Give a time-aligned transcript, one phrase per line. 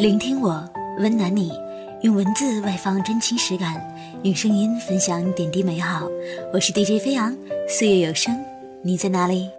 [0.00, 0.66] 聆听我，
[0.98, 1.52] 温暖你，
[2.00, 3.78] 用文字外放真情实感，
[4.22, 6.08] 用声音分享点滴美好。
[6.54, 7.36] 我是 DJ 飞扬，
[7.68, 8.34] 岁月有声，
[8.82, 9.50] 你在哪里？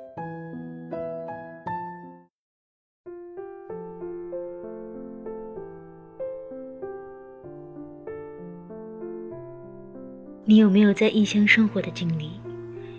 [10.43, 12.31] 你有没有在异乡生活的经历？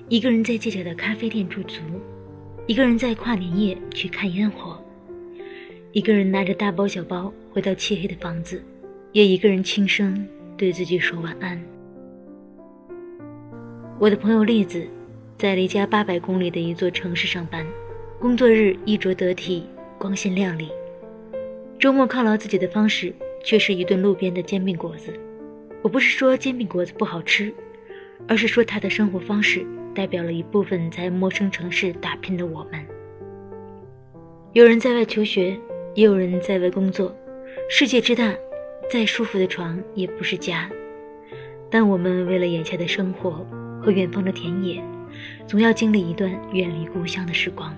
[0.08, 1.80] 一个人在街角的咖啡店驻足，
[2.68, 4.71] 一个人在跨年夜去看烟火。
[5.92, 8.62] 一个人拿着大包小包回到漆黑的房子，
[9.12, 10.26] 也一个人轻声
[10.56, 11.62] 对自己说晚安。
[13.98, 14.86] 我的朋友栗子，
[15.36, 17.66] 在离家八百公里的一座城市上班，
[18.18, 19.66] 工作日衣着得体，
[19.98, 20.70] 光鲜亮丽。
[21.78, 23.12] 周末犒劳自己的方式，
[23.44, 25.12] 却是一顿路边的煎饼果子。
[25.82, 27.52] 我不是说煎饼果子不好吃，
[28.26, 29.62] 而是说他的生活方式
[29.94, 32.82] 代表了一部分在陌生城市打拼的我们。
[34.54, 35.54] 有人在外求学。
[35.94, 37.14] 也有人在外工作，
[37.68, 38.34] 世界之大，
[38.90, 40.70] 再舒服的床也不是家。
[41.70, 43.46] 但我们为了眼下的生活
[43.82, 44.82] 和远方的田野，
[45.46, 47.74] 总要经历一段远离故乡的时光。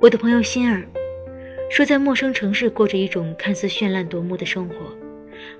[0.00, 0.84] 我的朋友心儿
[1.70, 4.74] 说，在陌生城市过着一种看似绚烂夺目的生活，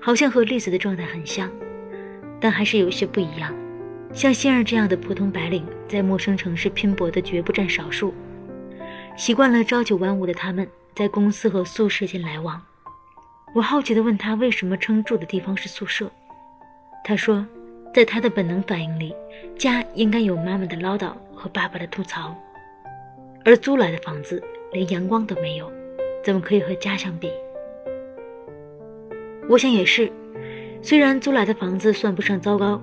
[0.01, 1.49] 好像和栗子的状态很像，
[2.39, 3.55] 但还是有些不一样。
[4.11, 8.13] 像心儿这样的普通白领，在陌生城市拼搏的绝不占少数。
[9.17, 12.61] 习惯了朝九晚五的他们，在公司和宿舍间来往。
[13.53, 16.11] 我好奇地问他为什么称住的地方是宿舍。
[17.01, 17.45] 他说，
[17.93, 19.15] 在他的本能反应里，
[19.57, 22.35] 家应该有妈妈的唠叨和爸爸的吐槽，
[23.45, 24.43] 而租来的房子
[24.73, 25.71] 连阳光都没有，
[26.21, 27.31] 怎么可以和家相比？
[29.47, 30.11] 我想也是，
[30.81, 32.81] 虽然租来的房子算不上糟糕，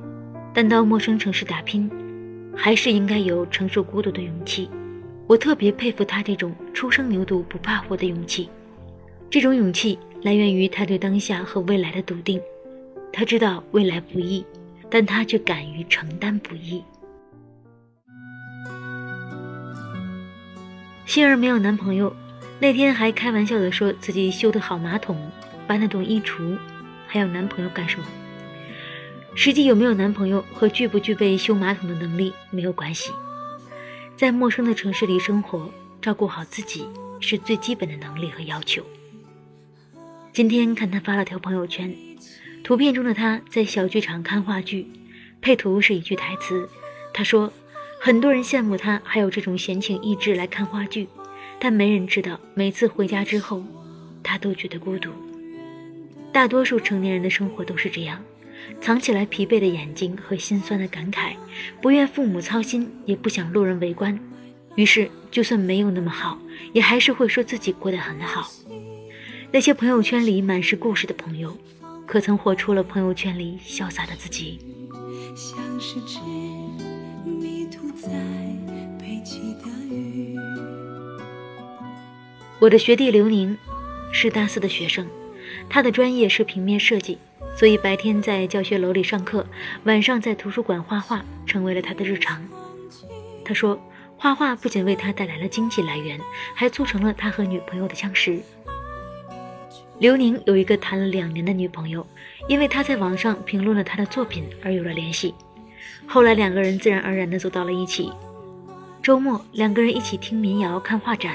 [0.54, 1.90] 但到陌生城市打拼，
[2.56, 4.70] 还是应该有承受孤独的勇气。
[5.32, 8.50] 我特别佩服他这种初生牛犊不怕虎的勇气，
[9.30, 12.38] 这种勇气来源于他对当下和未来的笃定。
[13.10, 14.44] 他知道未来不易，
[14.90, 16.84] 但他却敢于承担不易。
[21.06, 22.14] 心儿没有男朋友，
[22.60, 25.16] 那天还开玩笑的说自己修得好马桶，
[25.66, 26.58] 搬得动衣橱，
[27.06, 28.04] 还有男朋友干什么？
[29.34, 33.10] 实际有没有男朋友和具不具备修马桶的能力没有关系。
[34.22, 35.68] 在陌生的城市里生活，
[36.00, 36.86] 照顾好自己
[37.18, 38.80] 是最基本的能力和要求。
[40.32, 41.92] 今天看他发了条朋友圈，
[42.62, 44.86] 图片中的他在小剧场看话剧，
[45.40, 46.68] 配图是一句台词。
[47.12, 47.52] 他说
[47.98, 51.08] ：“很多人羡慕他还有这种闲情逸致来看话剧，
[51.58, 53.64] 但没人知道，每次回家之后，
[54.22, 55.10] 他都觉得孤独。
[56.32, 58.22] 大多数成年人的生活都是这样。”
[58.80, 61.34] 藏起来疲惫的眼睛和心酸的感慨，
[61.80, 64.18] 不愿父母操心，也不想路人围观，
[64.74, 66.38] 于是就算没有那么好，
[66.72, 68.50] 也还是会说自己过得很好。
[69.50, 71.56] 那些朋友圈里满是故事的朋友，
[72.06, 74.58] 可曾活出了朋友圈里潇洒的自己？
[75.36, 76.18] 像是只
[77.24, 80.36] 迷途在的雨。
[82.58, 83.56] 我的学弟刘宁
[84.12, 85.06] 是大四的学生，
[85.68, 87.18] 他的专业是平面设计。
[87.54, 89.46] 所以白天在教学楼里上课，
[89.84, 92.42] 晚上在图书馆画画，成为了他的日常。
[93.44, 93.78] 他说，
[94.16, 96.18] 画画不仅为他带来了经济来源，
[96.54, 98.40] 还促成了他和女朋友的相识。
[99.98, 102.06] 刘宁有一个谈了两年的女朋友，
[102.48, 105.34] 因为他在网上评论了他的作品而有了联系。
[106.06, 108.10] 后来两个人自然而然地走到了一起。
[109.02, 111.34] 周末两个人一起听民谣、看画展，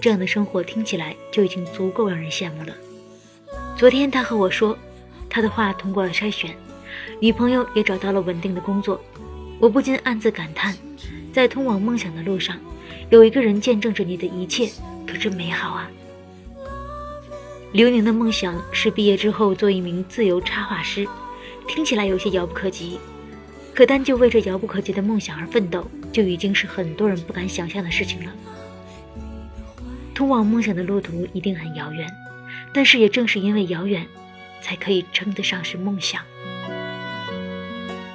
[0.00, 2.74] 这样的生活听起来就已经足够让人羡慕了。
[3.82, 4.78] 昨天他和我说。
[5.28, 6.54] 他的话通过了筛选，
[7.18, 9.00] 女朋友也找到了稳定的工作，
[9.58, 10.72] 我不禁暗自感叹，
[11.32, 12.56] 在通往梦想的路上，
[13.10, 14.70] 有一个人见证着你的一切，
[15.04, 15.90] 可真美好啊！
[17.72, 21.04] 刘宁的梦想是毕业之后做一名自由插画师，
[21.66, 23.00] 听起来有些遥不可及，
[23.74, 28.32] 可单就为这遥不可及的梦想而奋斗，就已经是很多人不敢想象的事情了。
[30.14, 32.06] 通往梦想的路途一定很遥远，
[32.72, 34.06] 但是也正是因为遥远。
[34.64, 36.22] 才可以称得上是梦想。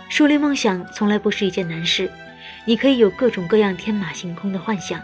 [0.08, 2.10] 树立梦想从来不是一件难事，
[2.66, 5.02] 你可以有各种各样天马行空的幻想，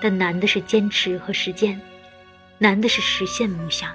[0.00, 1.78] 但难的是坚持和实践，
[2.56, 3.94] 难的是实现梦想。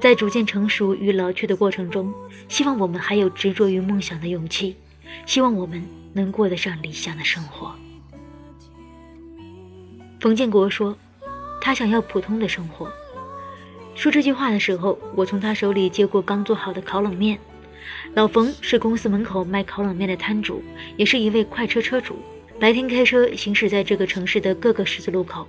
[0.00, 2.12] 在逐渐成熟与老去的过程中，
[2.48, 4.74] 希望我们还有执着于梦想的勇气，
[5.26, 5.80] 希望我们
[6.12, 7.72] 能过得上理想的生活。
[10.18, 10.96] 冯建国说
[11.62, 12.90] ：“他想要普通的生活。”
[13.94, 17.38] 说这句话的时候，我从他手里接过刚做好的烤冷面。
[18.14, 20.62] 老冯是公司门口卖烤冷面的摊主，
[20.96, 22.16] 也是一位快车车主，
[22.58, 25.46] 白天开车行驶在这个城市的各个十字路口。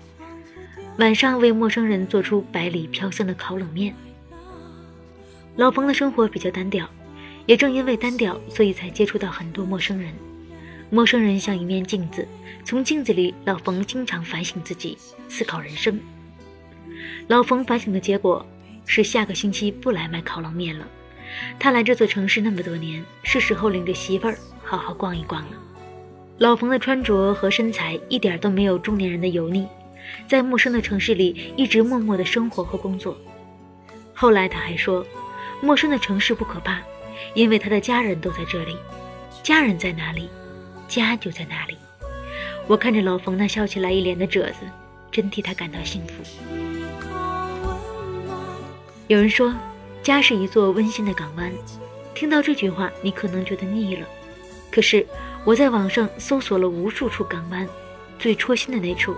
[0.97, 3.95] 晚上为陌生人做出百里飘香的烤冷面。
[5.55, 6.87] 老冯的生活比较单调，
[7.45, 10.11] 也正因为单调，所以才接触到很多陌生人。
[10.89, 12.27] 陌生人像一面镜子，
[12.65, 14.97] 从镜子里，老冯经常反省自己，
[15.29, 15.97] 思考人生。
[17.27, 18.45] 老冯反省的结果
[18.85, 20.87] 是下个星期不来卖烤冷面了。
[21.59, 25.51] 他来这座城市那么多年，是时候领着媳妇儿好好逛一逛了。
[26.37, 29.67] 老冯的穿着和身材一点都没有中年人的油腻，
[30.27, 33.17] 在陌生的城市里一直默默的生活和工作。
[34.13, 35.05] 后来他还说。
[35.63, 36.79] 陌生的城市不可怕，
[37.35, 38.75] 因为他的家人都在这里。
[39.43, 40.27] 家人在哪里，
[40.87, 41.77] 家就在哪里。
[42.65, 44.65] 我看着老冯那笑起来一脸的褶子，
[45.11, 46.23] 真替他感到幸福。
[49.11, 49.53] 有人说，
[50.01, 51.51] 家是一座温馨的港湾。
[52.15, 54.07] 听到这句话，你可能觉得腻了。
[54.71, 55.05] 可是
[55.43, 57.67] 我在网上搜索了无数处港湾，
[58.17, 59.13] 最戳心的那处，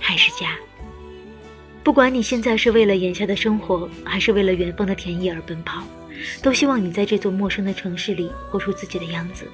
[0.00, 0.58] 还是家。
[1.84, 5.84] 不管你现在是为了眼下的生活，还是为了远方的田野而奔跑，
[6.42, 9.48] 都希望你在这座陌生的城市里活出自己的样子。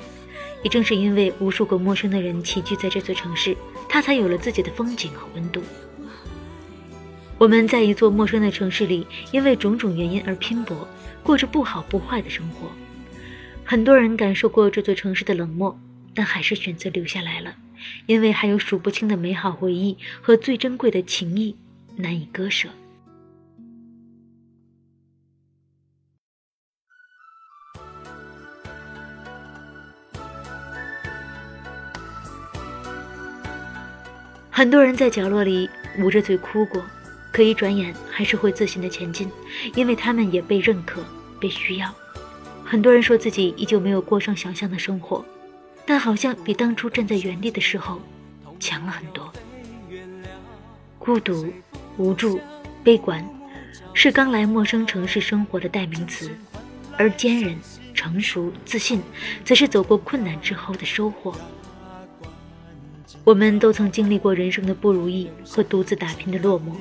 [0.63, 3.55] 也正是因为无数个陌生的人齐聚在这座城市，
[3.91, 5.63] 它才有了自己的风景和温度。
[7.41, 10.87] 我们在一座陌生的城市里，因为种种原因而拼搏，
[11.23, 12.71] 过着不好不坏的生活。
[13.65, 15.75] 很多人感受过这座城市的冷漠，
[16.15, 17.55] 但还是选择留下来了，
[18.05, 21.57] 因为还有数不清的美好回忆和最珍贵的情谊。
[21.97, 22.69] 难以割舍。
[34.51, 36.85] 很多人在角落里捂着嘴哭过，
[37.33, 39.31] 可一转眼还是会自信的前进，
[39.75, 41.03] 因为他们也被认可、
[41.41, 41.95] 被需要。
[42.65, 45.25] 很多人说自己依旧没有过上想象的生活，
[45.85, 48.01] 但好像比当初站在原地的时候
[48.59, 49.33] 强了很多。
[50.99, 51.47] 孤独。
[51.97, 52.41] 无助、
[52.83, 53.23] 悲观，
[53.93, 56.31] 是刚来陌生城市生活的代名词；
[56.97, 57.55] 而坚韧、
[57.93, 59.03] 成熟、自信，
[59.45, 61.35] 则是走过困难之后的收获。
[63.23, 66.73] 我们都曾经历过人生的不如意和独自打拼的落寞，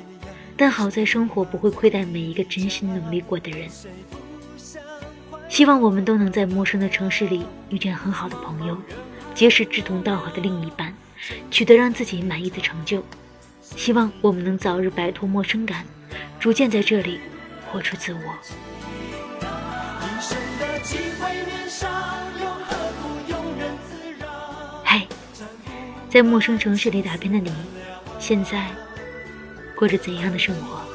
[0.60, 3.70] 但好在生活不会亏待每一个真心努力过的人。
[5.48, 8.78] 希望我们都能在陌生的城市里遇见很好的朋友，
[9.34, 10.94] 结识志同道合的另一半，
[11.50, 13.02] 取得让自己满意的成就。
[13.62, 15.86] 希望我们能早日摆脱陌生感，
[16.42, 17.22] 逐渐在这里
[17.72, 18.20] 活出自我。
[24.84, 25.08] 嘿，
[26.10, 27.50] 在陌生城市里打拼的你，
[28.20, 28.68] 现在
[29.80, 30.89] 过着怎样的生活？